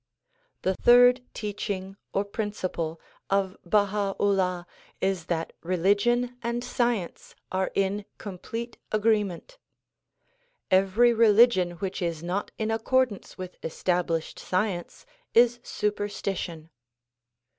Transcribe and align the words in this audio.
The 0.63 0.73
third 0.73 1.21
teaching 1.35 1.95
or 2.11 2.25
principle 2.25 2.99
of 3.29 3.55
Baha 3.63 4.15
'Ullah 4.19 4.65
is 4.99 5.27
that 5.27 5.53
religion 5.61 6.37
and 6.41 6.63
science 6.63 7.35
are 7.51 7.69
in 7.75 8.05
complete 8.17 8.79
agreement. 8.91 9.59
Every 10.71 11.13
religion 11.13 11.73
which 11.73 12.01
is 12.01 12.23
not 12.23 12.49
in 12.57 12.71
accordance 12.71 13.37
with 13.37 13.63
established 13.63 14.39
science 14.39 15.05
is 15.35 15.59
superstition. 15.61 16.71